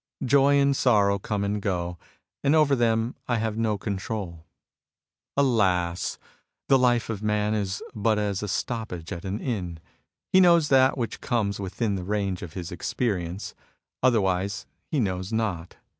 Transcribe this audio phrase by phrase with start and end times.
[0.25, 1.99] Joy and sorrow come and go,
[2.43, 4.47] and over them I have no control.
[5.37, 6.17] Alas!
[6.67, 9.79] the life of man is but as a stoppage at an inn.
[10.33, 13.53] He knows that which comes within the range of his experience.
[14.01, 15.75] Otherwise, he knows not.